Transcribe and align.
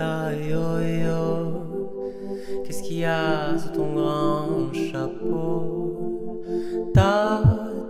ta 0.00 0.32
yo 0.32 0.80
yo. 1.04 1.20
Qu'est-ce 2.64 2.82
qu'il 2.82 3.00
y 3.00 3.04
a 3.04 3.58
sous 3.58 3.68
ton 3.76 3.92
grand 3.92 4.72
chapeau? 4.72 6.42
Ta 6.94 7.42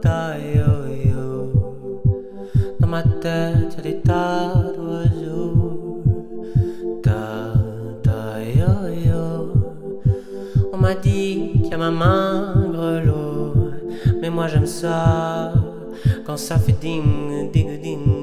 ta 0.03 0.35
yo 0.57 0.73
yo. 1.09 1.29
Dans 2.81 2.89
ma 2.89 3.03
tête, 3.23 3.77
y'a 3.77 3.83
des 3.83 4.01
tas 4.01 4.73
d'oiseaux. 4.77 6.03
Ta 7.05 7.55
ta 8.03 8.43
yo 8.59 8.73
yo. 9.07 9.27
On 10.73 10.79
m'a 10.79 10.95
dit 10.95 11.53
qu'il 11.63 11.71
y 11.71 11.75
a 11.75 11.79
ma 11.79 11.93
main 11.93 12.71
grelot, 12.73 13.55
mais 14.21 14.31
moi 14.31 14.49
j'aime 14.49 14.67
ça 14.67 15.53
quand 16.27 16.37
ça 16.37 16.59
fait 16.59 16.79
ding 16.81 17.53
ding 17.53 17.81
ding 17.81 18.20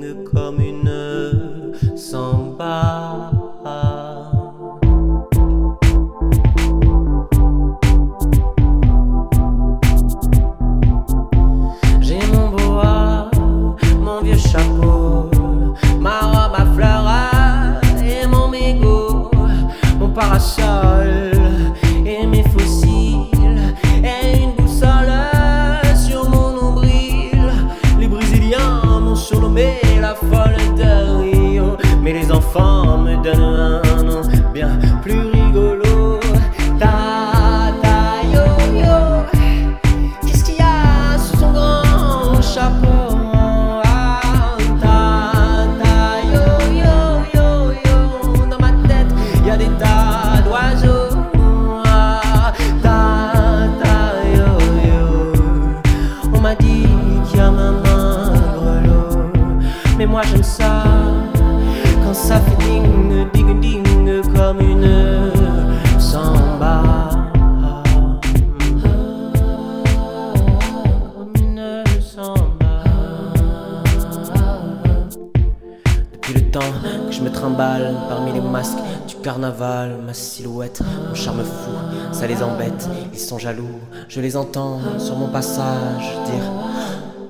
Depuis 76.28 76.44
le 76.44 76.52
temps 76.52 76.59
que 77.06 77.14
je 77.14 77.22
me 77.22 77.31
trimballe 77.31 77.95
parmi 78.09 78.33
les 78.33 78.42
masques 78.42 78.80
du 79.08 79.16
carnaval, 79.16 79.95
ma 80.06 80.14
silhouette, 80.14 80.81
mon 81.08 81.16
charme 81.16 81.42
fou, 81.42 81.72
ça 82.11 82.28
les 82.28 82.44
embête, 82.44 82.89
ils 83.14 83.19
sont 83.19 83.38
jaloux. 83.38 83.80
Je 84.09 84.19
les 84.19 84.36
entends 84.36 84.81
sur 85.00 85.16
mon 85.16 85.30
passage 85.30 86.03
dire 86.25 86.52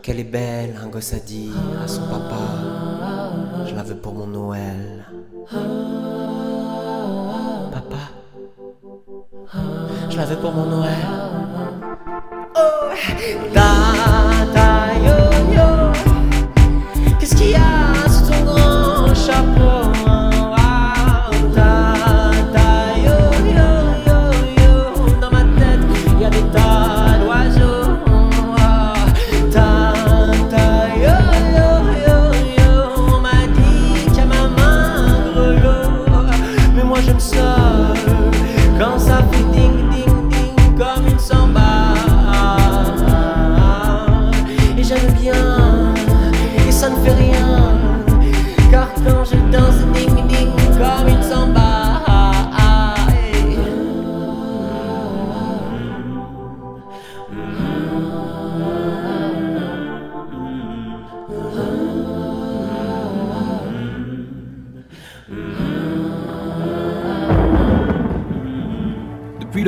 qu'elle 0.02 0.20
est 0.20 0.24
belle, 0.24 0.74
un 0.84 0.88
gosse 0.88 1.14
a 1.14 1.20
dit 1.20 1.52
à 1.84 1.88
son 1.88 2.02
papa. 2.08 2.42
Je 3.68 3.76
la 3.76 3.84
veux 3.84 3.98
pour 3.98 4.16
mon 4.16 4.26
Noël. 4.26 5.06
Papa, 7.72 7.98
je 10.10 10.18
la 10.18 10.26
veux 10.26 10.38
pour 10.38 10.54
mon 10.54 10.66
Noël. 10.66 11.27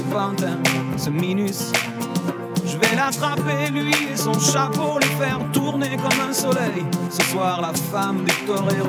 Ce 0.00 1.04
ce 1.04 1.10
minus. 1.10 1.72
Je 2.64 2.76
vais 2.76 2.96
l'attraper, 2.96 3.70
lui 3.70 3.94
et 4.12 4.16
son 4.16 4.38
chapeau, 4.38 4.98
le 4.98 5.06
faire 5.18 5.38
tourner 5.52 5.96
comme 5.96 6.28
un 6.28 6.32
soleil. 6.32 6.84
Ce 7.10 7.22
soir, 7.30 7.60
la 7.60 7.72
femme 7.72 8.24
du 8.24 8.34
torero 8.46 8.79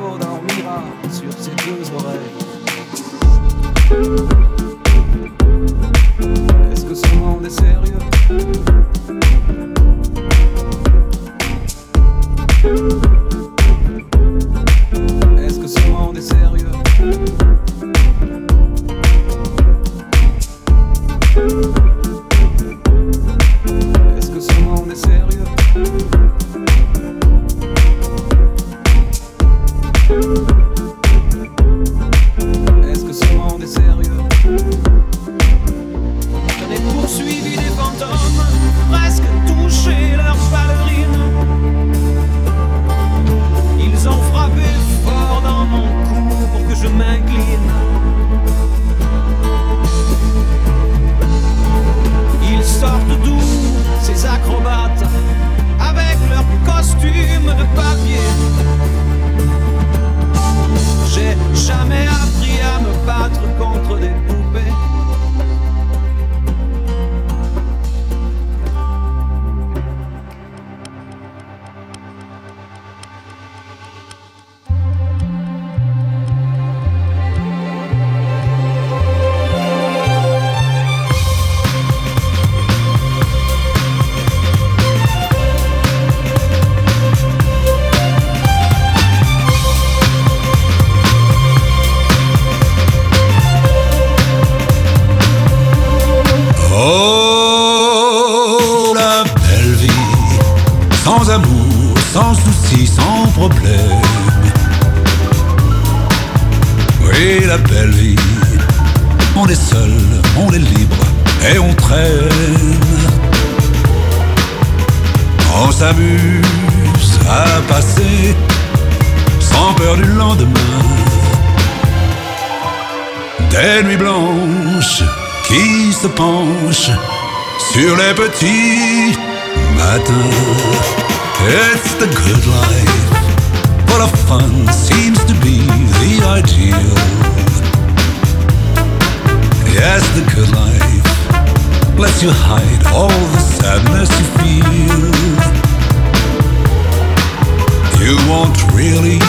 won't 148.32 148.60
really 148.74 149.20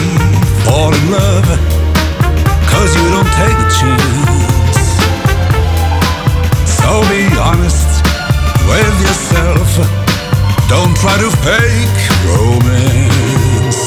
fall 0.64 0.94
in 0.94 1.04
love 1.10 1.82
Cause 2.72 2.96
you 2.96 3.06
don't 3.10 3.32
take 3.42 3.58
a 3.58 3.68
chance. 3.78 4.88
So 6.66 6.88
be 7.12 7.22
honest 7.38 8.02
with 8.66 8.96
yourself. 9.06 9.68
Don't 10.68 10.96
try 10.96 11.16
to 11.18 11.30
fake 11.44 12.02
romance. 12.26 13.82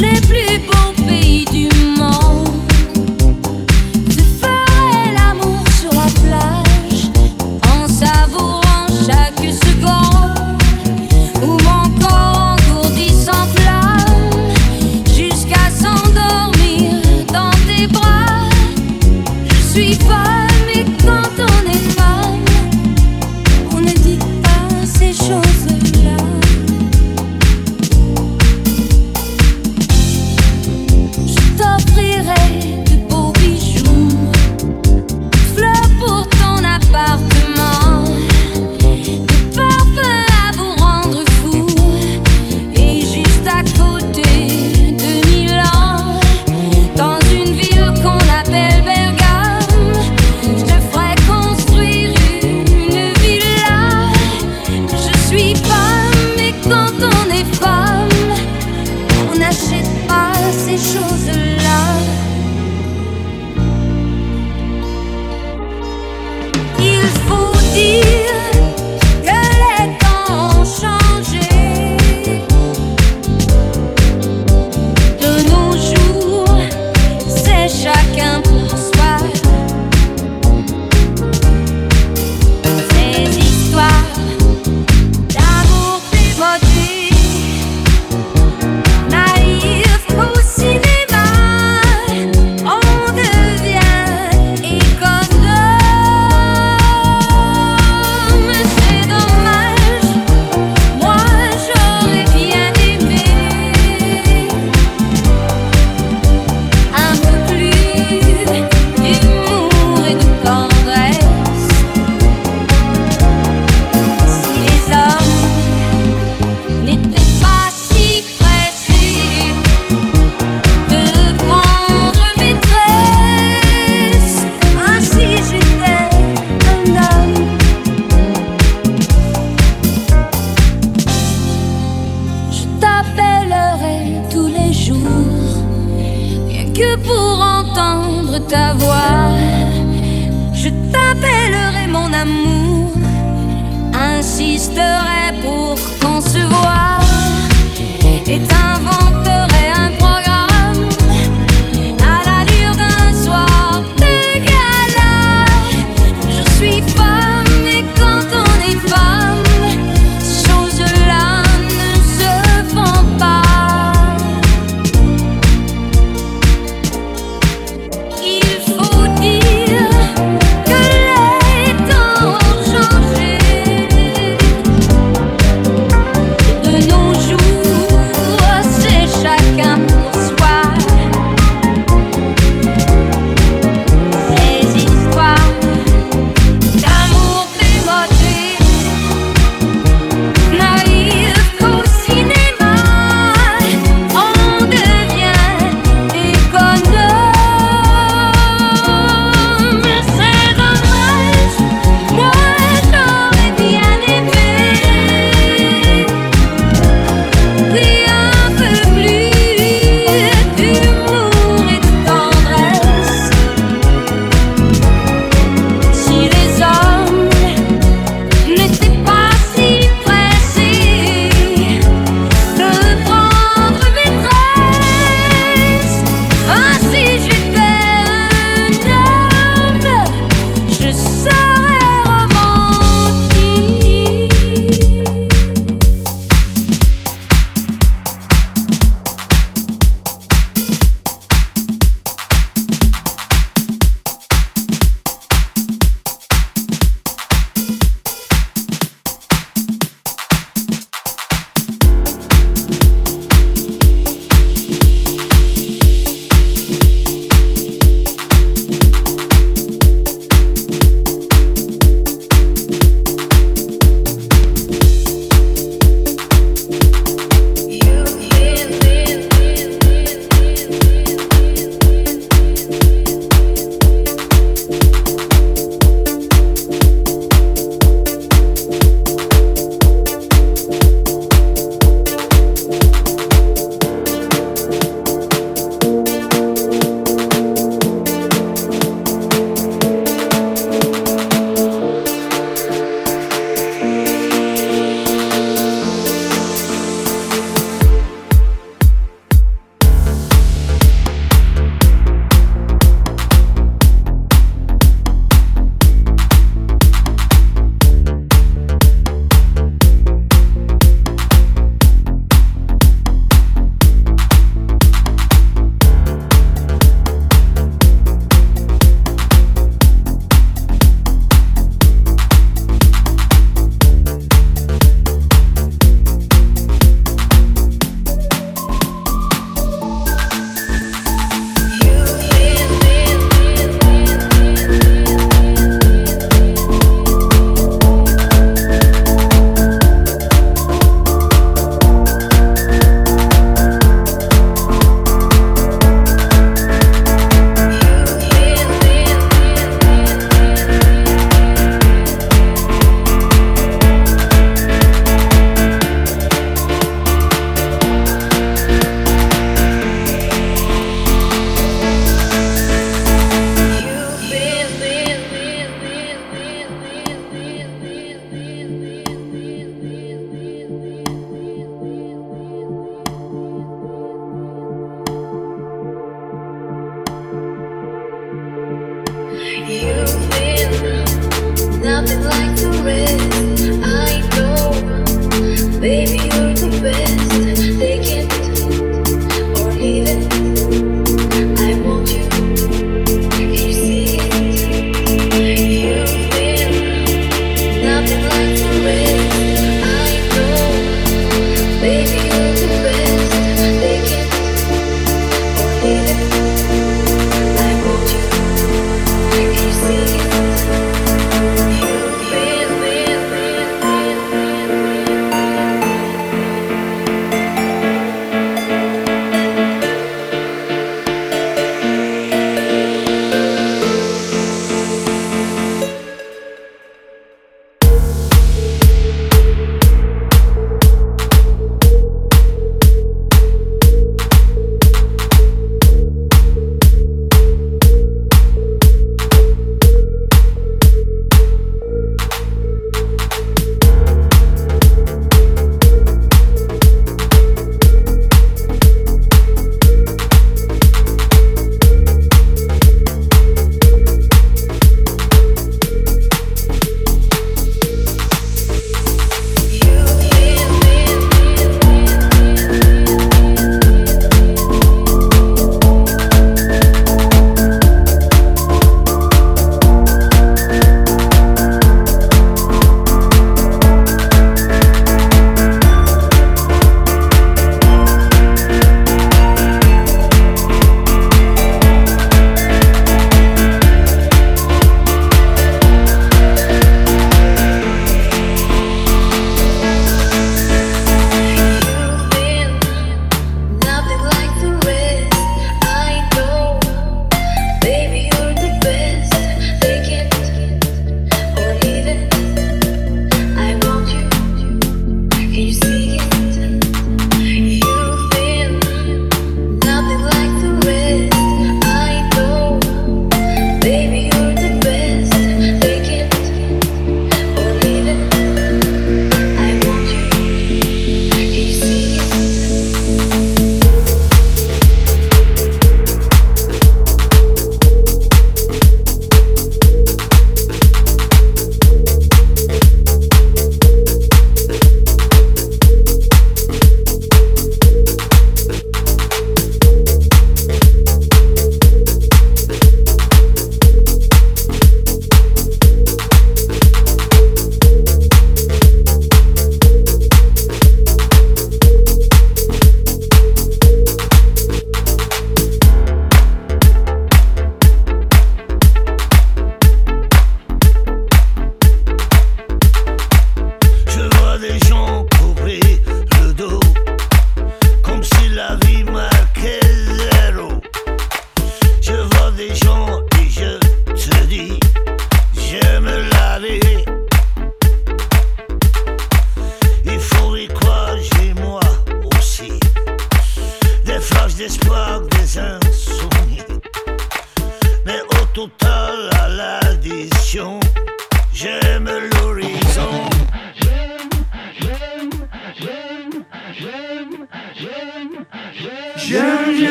les 0.00 0.39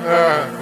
uh. 0.00 0.61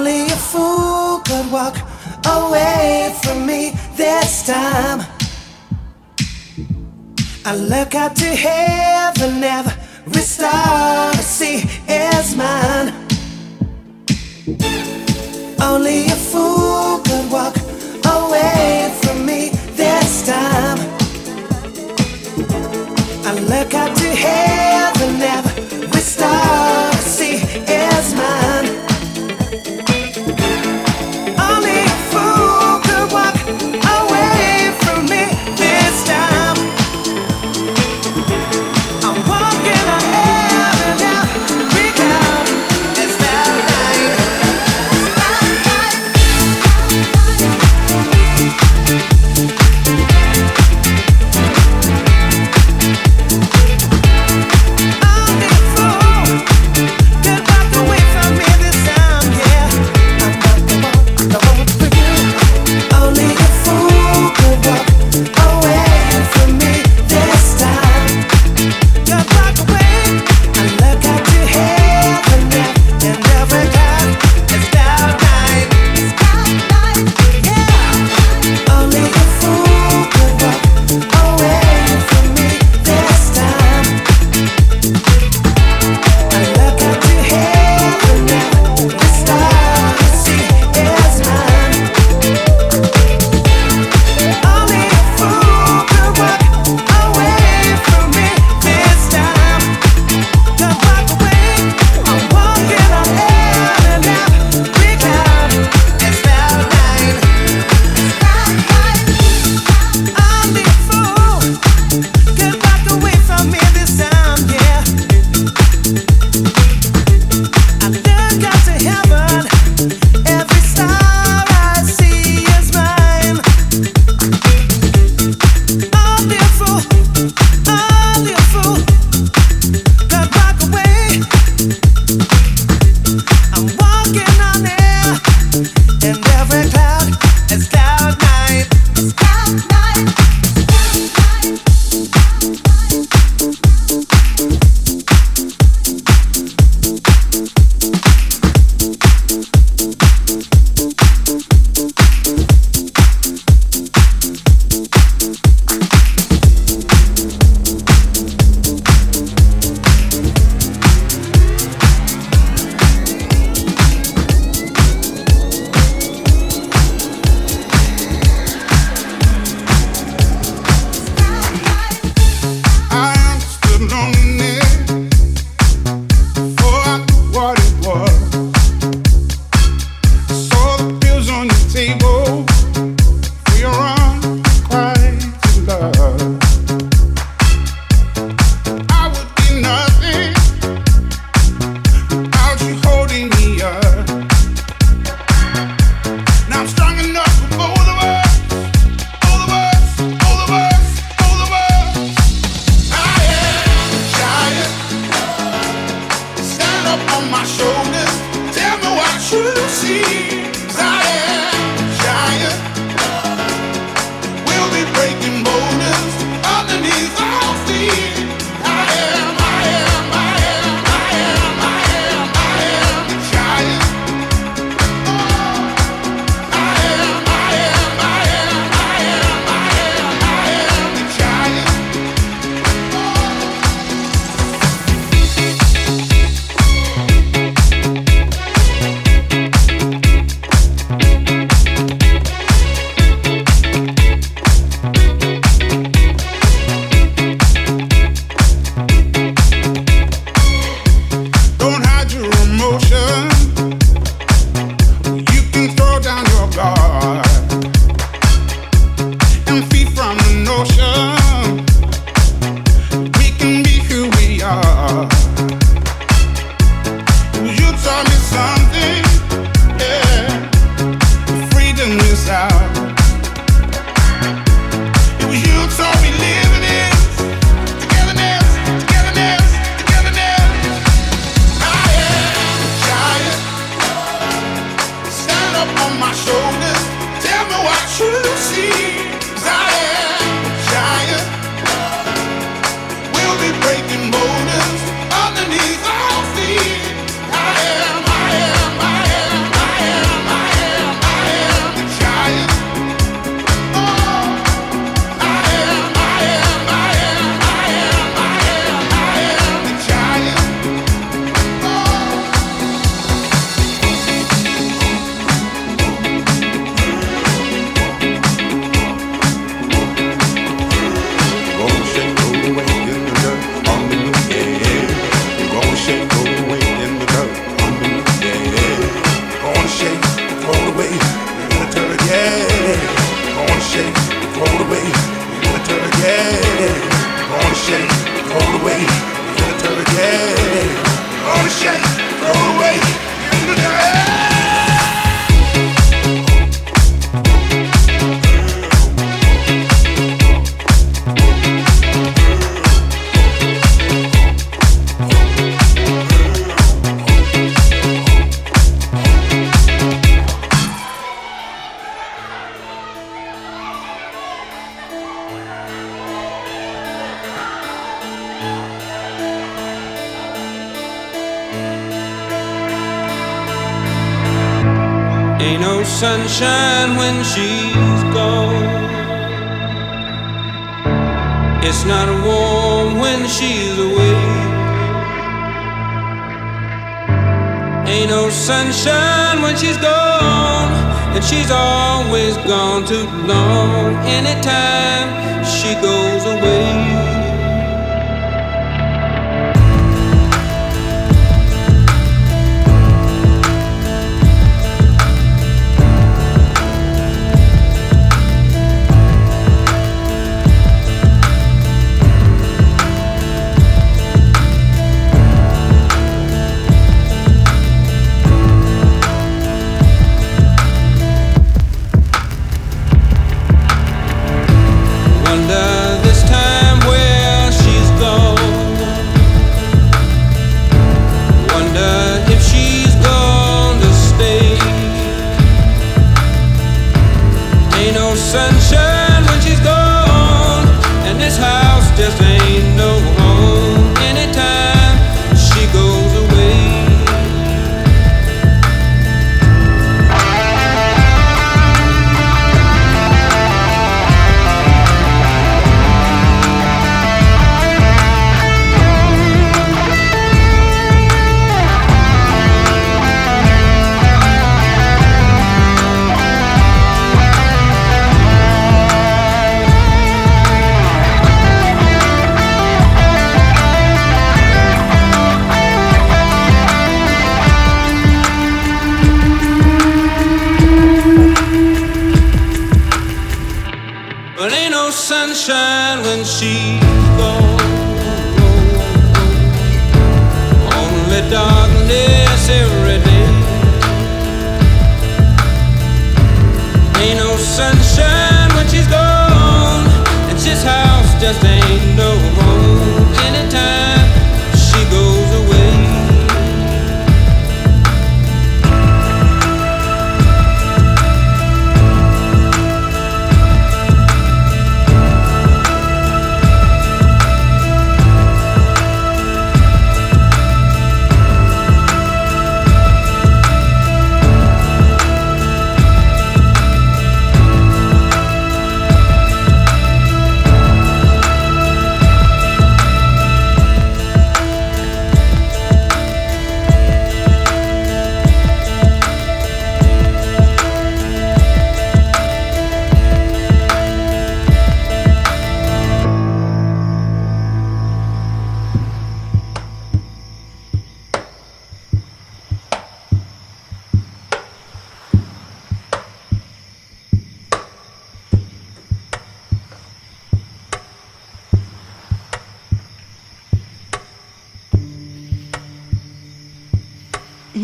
Only 0.00 0.22
a 0.28 0.40
fool 0.50 1.18
could 1.26 1.52
walk 1.52 1.76
away 2.24 3.14
from 3.22 3.44
me 3.44 3.72
this 3.96 4.46
time. 4.46 5.00
I 7.44 7.54
look 7.54 7.94
up 7.94 8.14
to 8.14 8.24
heaven, 8.24 9.44
every 9.44 10.22
star 10.22 11.10
I 11.12 11.20
see 11.20 11.68
is 11.86 12.34
mine. 12.34 12.94
Only 15.60 16.06
a 16.06 16.16
fool 16.30 17.00
could 17.04 17.30
walk 17.30 17.56
away 18.06 18.90
from 19.02 19.26
me 19.26 19.50
this 19.76 20.26
time. 20.26 20.78
I 23.28 23.32
look 23.52 23.74
up 23.74 23.94
to 23.94 24.08
heaven, 24.26 25.20
every 25.20 26.00
star 26.00 26.88
I 26.90 27.00
see 27.00 27.34
is 27.34 28.14
mine. 28.14 28.79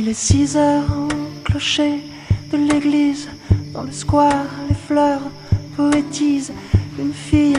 Il 0.06 0.10
est 0.10 0.56
heures 0.56 0.84
au 0.96 1.42
clocher 1.42 1.98
de 2.52 2.56
l'église, 2.56 3.28
dans 3.72 3.82
le 3.82 3.90
square, 3.90 4.46
les 4.68 4.74
fleurs 4.76 5.32
poétisent. 5.76 6.52
Une 6.96 7.12
fille 7.12 7.54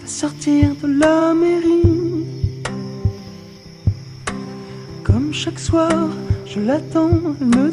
va 0.00 0.06
sortir 0.06 0.74
de 0.82 0.86
la 0.86 1.34
mairie. 1.34 2.24
Comme 5.04 5.34
chaque 5.34 5.58
soir, 5.58 6.08
je 6.46 6.60
l'attends, 6.60 7.10
elle 7.38 7.46
me. 7.48 7.70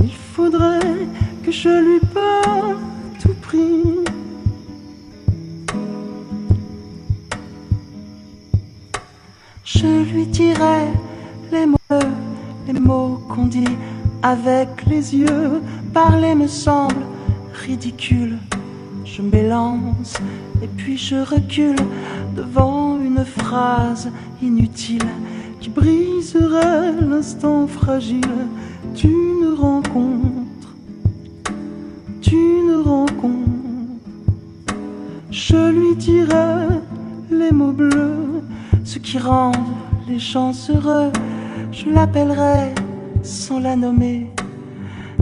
Il 0.00 0.14
faudrait 0.34 1.06
que 1.44 1.52
je 1.52 1.68
lui 1.68 2.00
parle 2.14 2.78
à 2.78 3.20
tout 3.20 3.34
prix. 3.42 3.91
Dirai 10.32 10.88
les 11.52 11.66
mots, 11.66 11.76
les 12.66 12.80
mots 12.80 13.20
qu'on 13.28 13.44
dit 13.44 13.76
avec 14.22 14.68
les 14.86 15.14
yeux. 15.14 15.60
Parler 15.92 16.34
me 16.34 16.48
semble 16.48 17.04
ridicule. 17.52 18.38
Je 19.04 19.20
m'élance 19.20 20.14
et 20.62 20.68
puis 20.68 20.96
je 20.96 21.16
recule 21.16 21.76
devant 22.34 22.98
une 22.98 23.24
phrase 23.26 24.10
inutile 24.40 25.10
qui 25.60 25.68
briserait 25.68 26.92
l'instant 27.02 27.66
fragile 27.66 28.46
les 40.12 40.18
gens 40.18 40.52
heureux. 40.68 41.10
Je 41.70 41.88
l'appellerai 41.88 42.74
sans 43.22 43.60
la 43.60 43.76
nommer. 43.76 44.30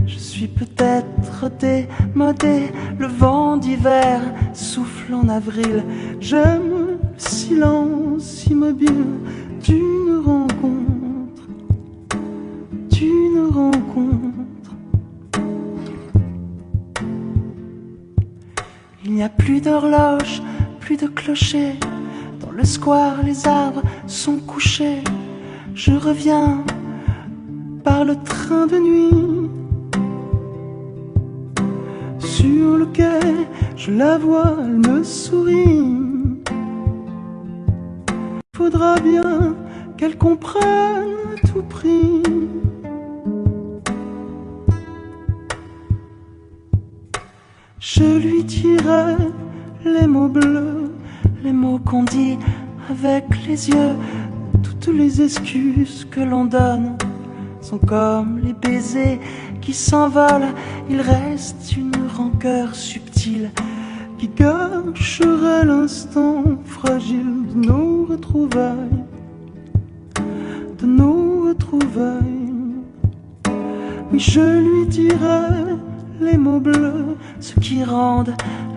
Je 0.05 0.17
suis 0.17 0.47
peut-être 0.47 1.49
démodé, 1.59 2.71
le 2.99 3.07
vent 3.07 3.55
d'hiver 3.55 4.19
souffle 4.53 5.13
en 5.13 5.29
avril. 5.29 5.83
J'aime 6.19 6.69
le 6.87 6.99
silence 7.17 8.45
immobile 8.47 9.05
d'une 9.63 10.21
rencontre, 10.25 11.45
d'une 12.89 13.47
rencontre. 13.49 14.71
Il 19.05 19.13
n'y 19.13 19.23
a 19.23 19.29
plus 19.29 19.61
d'horloge, 19.61 20.41
plus 20.81 20.97
de 20.97 21.07
clocher 21.07 21.75
square, 22.65 23.23
les 23.23 23.47
arbres 23.47 23.81
sont 24.07 24.37
couchés. 24.37 25.03
Je 25.73 25.91
reviens 25.93 26.63
par 27.83 28.05
le 28.05 28.15
train 28.15 28.67
de 28.67 28.77
nuit. 28.77 29.49
Sur 32.19 32.77
le 32.77 32.85
quai, 32.85 33.19
je 33.75 33.91
la 33.91 34.17
vois, 34.17 34.55
elle 34.59 34.79
me 34.79 35.03
sourit. 35.03 35.85
Faudra 38.55 38.99
bien 38.99 39.55
qu'elle 39.97 40.17
comprenne 40.17 41.15
à 41.33 41.47
tout 41.47 41.63
prix. 41.63 42.23
Je 47.79 48.17
lui 48.19 48.43
dirai 48.43 49.15
les 49.83 50.07
mots 50.07 50.27
bleus 50.27 50.80
les 51.51 51.57
mots 51.57 51.79
qu'on 51.79 52.03
dit 52.03 52.37
avec 52.89 53.25
les 53.45 53.69
yeux, 53.69 53.95
toutes 54.63 54.87
les 54.87 55.21
excuses 55.21 56.07
que 56.09 56.21
l'on 56.21 56.45
donne 56.45 56.95
sont 57.59 57.77
comme 57.77 58.39
les 58.39 58.53
baisers 58.53 59.19
qui 59.59 59.73
s'envolent. 59.73 60.53
Il 60.89 61.01
reste 61.01 61.75
une 61.75 61.91
rancœur 62.15 62.73
subtile 62.73 63.49
qui 64.17 64.29
gâcherait 64.29 65.65
l'instant 65.65 66.43
fragile 66.63 67.43
de 67.53 67.67
nos 67.67 68.05
retrouvailles, 68.05 69.03
de 70.79 70.85
nos 70.85 71.47
retrouvailles. 71.49 72.55
Oui, 74.09 74.19
je 74.19 74.47
lui 74.67 74.87
dirai 74.87 75.75
les 76.21 76.37
mots 76.37 76.61
bleus, 76.61 77.17
ce 77.41 77.59
qui 77.59 77.83
rendent 77.83 78.35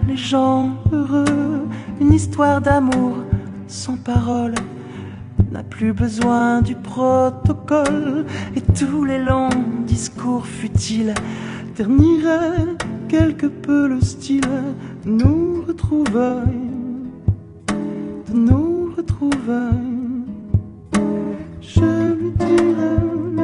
les 0.08 0.16
gens 0.16 0.70
heureux, 0.92 1.68
une 2.00 2.12
histoire 2.12 2.60
d'amour 2.60 3.16
sans 3.68 3.96
parole 3.96 4.54
n'a 5.50 5.62
plus 5.62 5.92
besoin 5.92 6.62
du 6.62 6.74
protocole 6.74 8.26
et 8.56 8.60
tous 8.60 9.04
les 9.04 9.18
longs 9.18 9.48
discours 9.86 10.46
futiles 10.46 11.14
terniraient 11.74 12.74
quelque 13.08 13.46
peu 13.46 13.88
le 13.88 14.00
style 14.00 14.48
de 15.04 15.10
nos 15.10 15.62
retrouvailles, 15.66 16.70
de 18.28 18.36
nos 18.36 18.92
retrouvailles. 18.96 20.24
Je 21.60 22.14
lui 22.14 22.30
dirai 22.32 23.43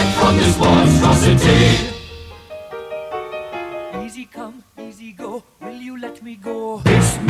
light 0.00 0.14
from 0.14 0.36
this 0.36 0.58
monstrosity. 0.58 1.60
Easy 4.04 4.24
come, 4.24 4.64
easy 4.78 5.12
go, 5.12 5.42
will 5.60 5.80
you 5.88 6.00
let 6.00 6.22
me 6.22 6.36
go? 6.36 6.82
It's 6.86 7.29